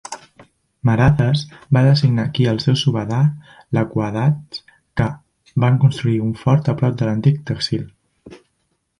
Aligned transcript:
Marathas 0.89 1.41
va 1.77 1.81
designar 1.87 2.23
aquí 2.29 2.45
els 2.51 2.63
seus 2.67 2.83
subadar 2.85 3.19
Lakwadads, 3.77 4.61
que 5.01 5.07
van 5.65 5.77
construir 5.83 6.17
un 6.29 6.33
fort 6.45 6.71
a 6.73 6.75
prop 6.81 6.97
de 7.03 7.11
l'antic 7.11 7.37
tehsil. 7.51 7.85